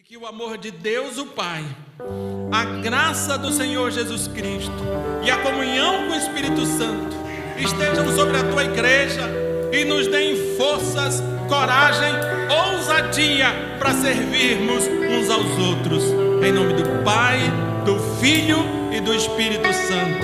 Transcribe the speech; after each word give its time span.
E 0.00 0.02
que 0.02 0.16
o 0.16 0.26
amor 0.26 0.56
de 0.56 0.70
Deus, 0.70 1.18
o 1.18 1.26
Pai, 1.26 1.62
a 2.50 2.64
graça 2.80 3.36
do 3.36 3.52
Senhor 3.52 3.90
Jesus 3.90 4.28
Cristo 4.28 4.72
e 5.22 5.30
a 5.30 5.36
comunhão 5.42 6.06
com 6.06 6.14
o 6.14 6.16
Espírito 6.16 6.64
Santo 6.64 7.14
estejam 7.58 8.10
sobre 8.16 8.38
a 8.38 8.44
tua 8.44 8.64
igreja 8.64 9.28
e 9.70 9.84
nos 9.84 10.06
deem 10.06 10.56
forças, 10.56 11.22
coragem, 11.50 12.14
ousadia 12.48 13.48
para 13.78 13.92
servirmos 13.92 14.84
uns 14.86 15.28
aos 15.28 15.58
outros. 15.58 16.04
Em 16.42 16.50
nome 16.50 16.72
do 16.72 17.04
Pai, 17.04 17.38
do 17.84 17.98
Filho 18.18 18.56
e 18.90 19.00
do 19.00 19.12
Espírito 19.12 19.70
Santo. 19.70 20.19